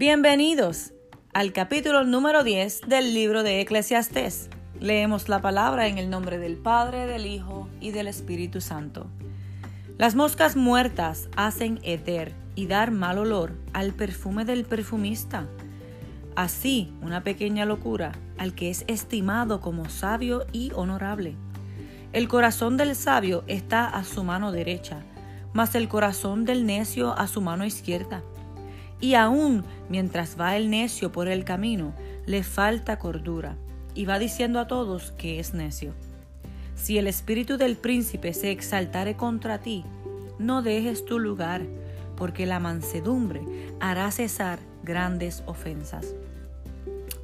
Bienvenidos 0.00 0.94
al 1.34 1.52
capítulo 1.52 2.04
número 2.04 2.42
10 2.42 2.88
del 2.88 3.12
libro 3.12 3.42
de 3.42 3.60
Eclesiastés. 3.60 4.48
Leemos 4.80 5.28
la 5.28 5.42
palabra 5.42 5.88
en 5.88 5.98
el 5.98 6.08
nombre 6.08 6.38
del 6.38 6.56
Padre, 6.56 7.06
del 7.06 7.26
Hijo 7.26 7.68
y 7.82 7.90
del 7.90 8.06
Espíritu 8.06 8.62
Santo. 8.62 9.08
Las 9.98 10.14
moscas 10.14 10.56
muertas 10.56 11.28
hacen 11.36 11.80
heder 11.82 12.32
y 12.54 12.66
dar 12.66 12.92
mal 12.92 13.18
olor 13.18 13.52
al 13.74 13.92
perfume 13.92 14.46
del 14.46 14.64
perfumista. 14.64 15.46
Así, 16.34 16.94
una 17.02 17.22
pequeña 17.22 17.66
locura 17.66 18.12
al 18.38 18.54
que 18.54 18.70
es 18.70 18.86
estimado 18.86 19.60
como 19.60 19.90
sabio 19.90 20.46
y 20.50 20.72
honorable. 20.74 21.36
El 22.14 22.26
corazón 22.26 22.78
del 22.78 22.96
sabio 22.96 23.44
está 23.48 23.86
a 23.86 24.02
su 24.04 24.24
mano 24.24 24.50
derecha, 24.50 25.02
mas 25.52 25.74
el 25.74 25.88
corazón 25.88 26.46
del 26.46 26.64
necio 26.64 27.12
a 27.18 27.26
su 27.26 27.42
mano 27.42 27.66
izquierda. 27.66 28.22
Y 29.00 29.14
aún 29.14 29.64
mientras 29.88 30.38
va 30.38 30.56
el 30.56 30.70
necio 30.70 31.12
por 31.12 31.28
el 31.28 31.44
camino, 31.44 31.94
le 32.26 32.42
falta 32.42 32.98
cordura, 32.98 33.56
y 33.94 34.04
va 34.04 34.18
diciendo 34.18 34.60
a 34.60 34.66
todos 34.66 35.12
que 35.12 35.40
es 35.40 35.54
necio. 35.54 35.94
Si 36.74 36.98
el 36.98 37.06
espíritu 37.06 37.56
del 37.56 37.76
príncipe 37.76 38.32
se 38.32 38.50
exaltare 38.50 39.16
contra 39.16 39.58
ti, 39.58 39.84
no 40.38 40.62
dejes 40.62 41.04
tu 41.04 41.18
lugar, 41.18 41.62
porque 42.16 42.46
la 42.46 42.60
mansedumbre 42.60 43.42
hará 43.80 44.10
cesar 44.10 44.58
grandes 44.82 45.42
ofensas. 45.46 46.14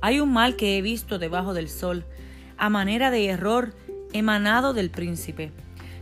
Hay 0.00 0.20
un 0.20 0.32
mal 0.32 0.56
que 0.56 0.76
he 0.76 0.82
visto 0.82 1.18
debajo 1.18 1.54
del 1.54 1.68
sol, 1.68 2.04
a 2.58 2.70
manera 2.70 3.10
de 3.10 3.26
error 3.26 3.74
emanado 4.12 4.72
del 4.72 4.90
príncipe. 4.90 5.52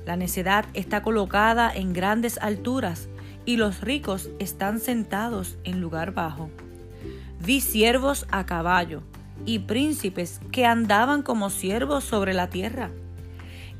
La 0.04 0.16
necedad 0.16 0.66
está 0.74 1.02
colocada 1.02 1.74
en 1.74 1.92
grandes 1.92 2.38
alturas, 2.38 3.08
y 3.46 3.56
los 3.56 3.80
ricos 3.80 4.30
están 4.38 4.80
sentados 4.80 5.58
en 5.64 5.80
lugar 5.80 6.14
bajo. 6.14 6.50
Vi 7.40 7.60
siervos 7.60 8.26
a 8.30 8.46
caballo 8.46 9.02
y 9.44 9.60
príncipes 9.60 10.40
que 10.50 10.64
andaban 10.64 11.22
como 11.22 11.50
siervos 11.50 12.04
sobre 12.04 12.32
la 12.32 12.48
tierra. 12.48 12.90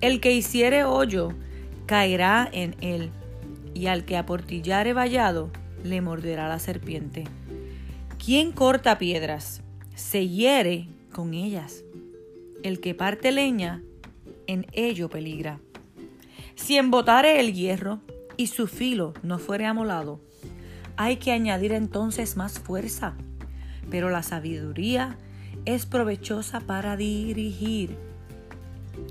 El 0.00 0.20
que 0.20 0.32
hiciere 0.32 0.84
hoyo 0.84 1.32
caerá 1.86 2.48
en 2.52 2.76
él, 2.80 3.10
y 3.74 3.86
al 3.86 4.04
que 4.04 4.16
aportillare 4.16 4.92
vallado 4.92 5.50
le 5.82 6.00
morderá 6.00 6.48
la 6.48 6.58
serpiente. 6.58 7.24
Quien 8.24 8.52
corta 8.52 8.98
piedras 8.98 9.62
se 9.94 10.28
hiere 10.28 10.88
con 11.12 11.34
ellas. 11.34 11.84
El 12.62 12.80
que 12.80 12.94
parte 12.94 13.32
leña 13.32 13.82
en 14.46 14.66
ello 14.72 15.08
peligra. 15.08 15.60
Si 16.54 16.76
embotare 16.76 17.40
el 17.40 17.52
hierro, 17.52 18.00
y 18.36 18.48
su 18.48 18.66
filo 18.66 19.14
no 19.22 19.38
fuere 19.38 19.66
amolado, 19.66 20.20
hay 20.96 21.16
que 21.16 21.32
añadir 21.32 21.72
entonces 21.72 22.36
más 22.36 22.58
fuerza. 22.58 23.14
Pero 23.90 24.10
la 24.10 24.22
sabiduría 24.22 25.16
es 25.64 25.86
provechosa 25.86 26.60
para 26.60 26.96
dirigir. 26.96 27.96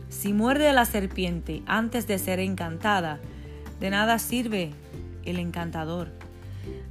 Si 0.09 0.33
muerde 0.33 0.69
a 0.69 0.73
la 0.73 0.85
serpiente 0.85 1.61
antes 1.65 2.07
de 2.07 2.17
ser 2.17 2.39
encantada, 2.39 3.19
de 3.79 3.89
nada 3.89 4.19
sirve 4.19 4.71
el 5.25 5.39
encantador. 5.39 6.09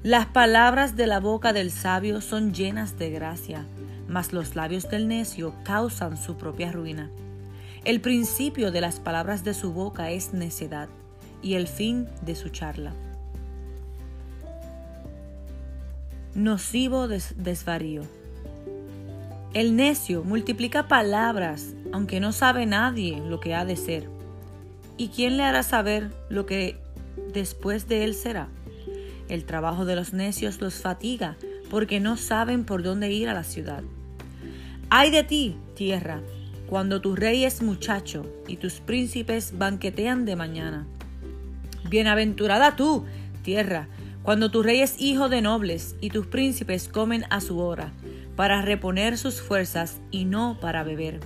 Las 0.03 0.27
palabras 0.27 0.97
de 0.97 1.07
la 1.07 1.21
boca 1.21 1.53
del 1.53 1.71
sabio 1.71 2.21
son 2.21 2.53
llenas 2.53 2.99
de 2.99 3.11
gracia, 3.11 3.67
mas 4.09 4.33
los 4.33 4.57
labios 4.57 4.91
del 4.91 5.09
necio 5.09 5.55
causan 5.65 6.17
su 6.17 6.37
propia 6.37 6.73
ruina. 6.73 7.11
El 7.85 8.01
principio 8.01 8.71
de 8.71 8.81
las 8.81 9.01
palabras 9.01 9.43
de 9.45 9.55
su 9.55 9.73
boca 9.73 10.11
es 10.11 10.35
necedad, 10.35 10.89
y 11.43 11.55
el 11.55 11.67
fin 11.67 12.09
de 12.23 12.35
su 12.35 12.49
charla. 12.49 12.93
Nocivo 16.35 17.09
desvarío. 17.09 18.03
El 19.53 19.77
necio 19.77 20.25
multiplica 20.25 20.89
palabras, 20.89 21.75
aunque 21.93 22.21
no 22.21 22.33
sabe 22.33 22.65
nadie 22.65 23.21
lo 23.29 23.39
que 23.39 23.55
ha 23.55 23.67
de 23.67 23.77
ser. 23.77 24.09
¿Y 24.97 25.09
quién 25.09 25.37
le 25.37 25.43
hará 25.43 25.63
saber 25.63 26.11
lo 26.31 26.47
que 26.47 26.79
después 27.35 27.87
de 27.87 28.05
él 28.05 28.15
será? 28.15 28.49
El 29.29 29.45
trabajo 29.45 29.85
de 29.85 29.95
los 29.95 30.15
necios 30.15 30.61
los 30.61 30.77
fatiga, 30.77 31.37
porque 31.69 32.01
no 32.01 32.17
saben 32.17 32.65
por 32.65 32.83
dónde 32.83 33.13
ir 33.13 33.29
a 33.29 33.35
la 33.35 33.45
ciudad. 33.45 33.83
Ay 34.89 35.11
de 35.11 35.25
ti, 35.25 35.57
tierra, 35.75 36.23
cuando 36.67 37.03
tu 37.03 37.15
rey 37.15 37.45
es 37.45 37.63
muchacho 37.63 38.25
y 38.49 38.57
tus 38.57 38.81
príncipes 38.81 39.59
banquetean 39.59 40.25
de 40.25 40.37
mañana. 40.37 40.87
Bienaventurada 41.89 42.77
tú, 42.77 43.05
tierra, 43.43 43.89
cuando 44.23 44.51
tu 44.51 44.63
rey 44.63 44.81
es 44.81 45.01
hijo 45.01 45.29
de 45.29 45.43
nobles 45.43 45.97
y 46.01 46.11
tus 46.11 46.27
príncipes 46.27 46.89
comen 46.89 47.25
a 47.31 47.41
su 47.41 47.59
hora, 47.59 47.93
para 48.37 48.63
reponer 48.63 49.19
sus 49.19 49.43
fuerzas 49.43 50.01
y 50.11 50.25
no 50.25 50.59
para 50.61 50.85
beber. 50.85 51.21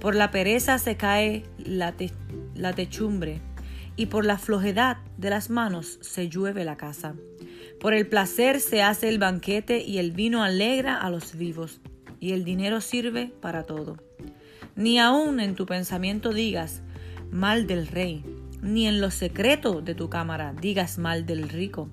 Por 0.00 0.14
la 0.14 0.30
pereza 0.30 0.78
se 0.78 0.96
cae 0.96 1.44
la, 1.58 1.94
la 2.54 2.72
techumbre, 2.72 3.40
y 3.94 4.06
por 4.06 4.24
la 4.24 4.38
flojedad 4.38 4.96
de 5.18 5.30
las 5.30 5.50
manos 5.50 5.98
se 6.00 6.28
llueve 6.28 6.64
la 6.64 6.76
casa. 6.76 7.14
Por 7.78 7.94
el 7.94 8.06
placer 8.06 8.60
se 8.60 8.82
hace 8.82 9.08
el 9.08 9.18
banquete 9.18 9.82
y 9.82 9.98
el 9.98 10.12
vino 10.12 10.42
alegra 10.42 10.96
a 10.96 11.10
los 11.10 11.36
vivos, 11.36 11.80
y 12.18 12.32
el 12.32 12.44
dinero 12.44 12.80
sirve 12.80 13.32
para 13.40 13.64
todo. 13.64 13.98
Ni 14.74 14.98
aun 14.98 15.40
en 15.40 15.54
tu 15.54 15.66
pensamiento 15.66 16.32
digas 16.32 16.82
mal 17.30 17.66
del 17.66 17.86
rey, 17.86 18.24
ni 18.62 18.86
en 18.86 19.00
lo 19.00 19.10
secreto 19.10 19.82
de 19.82 19.94
tu 19.94 20.08
cámara 20.08 20.54
digas 20.58 20.96
mal 20.96 21.26
del 21.26 21.48
rico, 21.48 21.88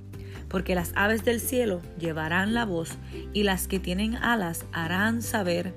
porque 0.48 0.76
las 0.76 0.94
aves 0.96 1.26
del 1.26 1.42
cielo 1.42 1.82
llevarán 2.00 2.54
la 2.54 2.66
voz 2.66 2.92
y 3.34 3.44
las 3.44 3.68
que 3.68 3.80
tienen 3.80 4.16
alas 4.16 4.66
harán 4.72 5.22
saber 5.22 5.74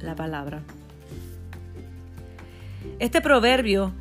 la 0.00 0.14
palabra. 0.14 0.62
Este 2.98 3.20
proverbio 3.20 3.92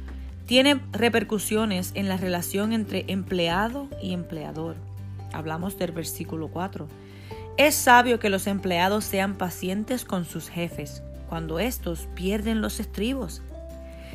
tiene 0.45 0.79
repercusiones 0.91 1.91
en 1.95 2.07
la 2.07 2.17
relación 2.17 2.71
entre 2.71 3.05
empleado 3.07 3.87
y 4.01 4.13
empleador. 4.13 4.75
Hablamos 5.33 5.77
del 5.77 5.91
versículo 5.91 6.49
4. 6.49 6.87
Es 7.57 7.75
sabio 7.75 8.19
que 8.19 8.29
los 8.29 8.47
empleados 8.47 9.05
sean 9.05 9.35
pacientes 9.35 10.05
con 10.05 10.25
sus 10.25 10.49
jefes 10.49 11.03
cuando 11.29 11.59
éstos 11.59 12.07
pierden 12.15 12.61
los 12.61 12.79
estribos 12.79 13.41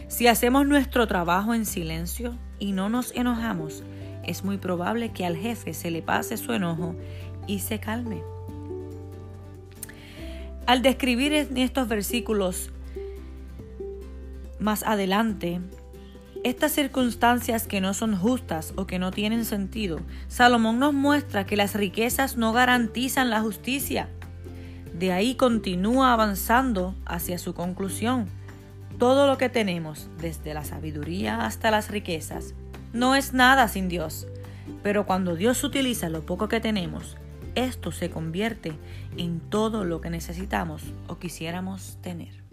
si 0.09 0.29
hacemos 0.29 0.67
nuestro 0.67 1.07
trabajo 1.07 1.55
en 1.55 1.67
silencio 1.67 2.37
y 2.59 2.73
no 2.73 2.89
nos 2.89 3.13
enojamos, 3.13 3.83
es 4.25 4.45
muy 4.45 4.59
probable 4.59 5.13
que 5.13 5.27
al 5.27 5.37
jefe 5.37 5.75
se 5.75 5.91
le 5.91 6.03
pase 6.03 6.37
su 6.37 6.53
enojo 6.53 6.95
y 7.47 7.61
se 7.61 7.81
calme. 7.81 8.23
Al 10.67 10.83
describir 10.83 11.33
estos 11.33 11.89
versículos 11.89 12.71
más 14.59 14.83
adelante, 14.83 15.61
estas 16.43 16.73
circunstancias 16.73 17.67
que 17.67 17.81
no 17.81 17.95
son 17.95 18.17
justas 18.17 18.73
o 18.77 18.87
que 18.87 18.99
no 18.99 19.11
tienen 19.11 19.45
sentido, 19.45 20.01
Salomón 20.29 20.79
nos 20.79 20.95
muestra 20.95 21.47
que 21.47 21.57
las 21.57 21.75
riquezas 21.75 22.37
no 22.37 22.53
garantizan 22.53 23.31
la 23.31 23.41
justicia. 23.41 24.09
De 24.93 25.13
ahí 25.13 25.35
continúa 25.35 26.13
avanzando 26.13 26.95
hacia 27.05 27.39
su 27.39 27.55
conclusión. 27.55 28.29
Todo 28.99 29.27
lo 29.27 29.39
que 29.39 29.49
tenemos, 29.49 30.09
desde 30.21 30.55
la 30.55 30.65
sabiduría 30.65 31.45
hasta 31.45 31.71
las 31.71 31.91
riquezas, 31.91 32.55
no 32.93 33.15
es 33.15 33.35
nada 33.35 33.69
sin 33.69 33.89
Dios. 33.89 34.27
Pero 34.83 35.07
cuando 35.07 35.37
Dios 35.37 35.63
utiliza 35.65 36.09
lo 36.09 36.25
poco 36.25 36.49
que 36.49 36.61
tenemos, 36.61 37.17
esto 37.55 37.93
se 37.93 38.11
convierte 38.11 38.73
en 39.17 39.41
todo 39.41 39.85
lo 39.85 40.01
que 40.01 40.11
necesitamos 40.11 40.83
o 41.09 41.19
quisiéramos 41.19 41.99
tener. 42.03 42.46